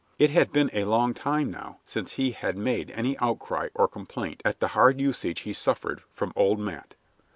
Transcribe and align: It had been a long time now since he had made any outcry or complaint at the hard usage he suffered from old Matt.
It 0.17 0.31
had 0.31 0.51
been 0.51 0.71
a 0.73 0.85
long 0.85 1.13
time 1.13 1.51
now 1.51 1.77
since 1.85 2.13
he 2.13 2.31
had 2.31 2.57
made 2.57 2.89
any 2.89 3.15
outcry 3.19 3.67
or 3.75 3.87
complaint 3.87 4.41
at 4.43 4.59
the 4.59 4.69
hard 4.69 4.99
usage 4.99 5.41
he 5.41 5.53
suffered 5.53 6.01
from 6.11 6.33
old 6.35 6.57
Matt. 6.57 6.95